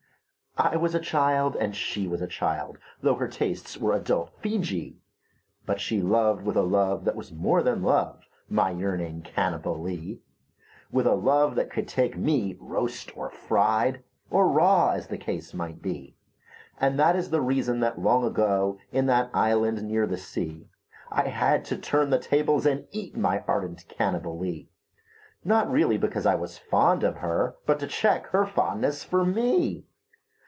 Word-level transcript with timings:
I 0.57 0.75
was 0.75 0.93
a 0.93 0.99
child, 0.99 1.55
and 1.55 1.73
she 1.73 2.09
was 2.09 2.21
a 2.21 2.27
child— 2.27 2.77
Tho' 3.01 3.15
her 3.15 3.29
tastes 3.29 3.77
were 3.77 3.93
adult 3.95 4.31
Feejee— 4.43 4.97
But 5.65 5.79
she 5.79 6.01
loved 6.01 6.43
with 6.45 6.57
a 6.57 6.61
love 6.61 7.05
that 7.05 7.15
was 7.15 7.31
more 7.31 7.63
than 7.63 7.81
love, 7.81 8.25
My 8.49 8.69
yearning 8.71 9.21
Cannibalee; 9.21 10.19
With 10.91 11.07
a 11.07 11.15
love 11.15 11.55
that 11.55 11.69
could 11.71 11.87
take 11.87 12.17
me 12.17 12.57
roast 12.59 13.15
or 13.17 13.29
fried 13.31 14.03
Or 14.29 14.49
raw, 14.49 14.89
as 14.91 15.07
the 15.07 15.17
case 15.17 15.53
might 15.53 15.81
be. 15.81 16.17
And 16.77 16.99
that 16.99 17.15
is 17.15 17.29
the 17.29 17.41
reason 17.41 17.79
that 17.79 17.97
long 18.01 18.25
ago. 18.25 18.77
In 18.91 19.05
that 19.05 19.31
island 19.33 19.81
near 19.83 20.05
the 20.05 20.17
sea, 20.17 20.67
I 21.09 21.29
had 21.29 21.63
to 21.65 21.77
turn 21.77 22.09
the 22.09 22.19
tables 22.19 22.65
and 22.65 22.87
eat 22.91 23.15
My 23.15 23.43
ardent 23.47 23.85
Cannibalee— 23.87 24.67
Not 25.45 25.71
really 25.71 25.97
because 25.97 26.25
I 26.25 26.35
was 26.35 26.57
fond 26.57 27.05
of 27.05 27.17
her, 27.19 27.55
But 27.65 27.79
to 27.79 27.87
check 27.87 28.27
her 28.27 28.45
fondness 28.45 29.05
for 29.05 29.25
me. 29.25 29.85